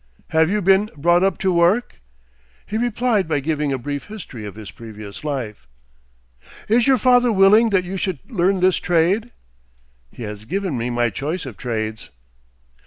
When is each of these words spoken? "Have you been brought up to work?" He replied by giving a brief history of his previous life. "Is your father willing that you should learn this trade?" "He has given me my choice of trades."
"Have 0.29 0.49
you 0.49 0.63
been 0.63 0.89
brought 0.97 1.21
up 1.21 1.37
to 1.37 1.53
work?" 1.53 2.01
He 2.65 2.75
replied 2.79 3.27
by 3.27 3.39
giving 3.39 3.71
a 3.71 3.77
brief 3.77 4.05
history 4.05 4.47
of 4.47 4.55
his 4.55 4.71
previous 4.71 5.23
life. 5.23 5.67
"Is 6.67 6.87
your 6.87 6.97
father 6.97 7.31
willing 7.31 7.69
that 7.69 7.83
you 7.85 7.97
should 7.97 8.17
learn 8.31 8.61
this 8.61 8.77
trade?" 8.77 9.31
"He 10.11 10.23
has 10.23 10.45
given 10.45 10.75
me 10.75 10.89
my 10.89 11.11
choice 11.11 11.45
of 11.45 11.55
trades." 11.55 12.09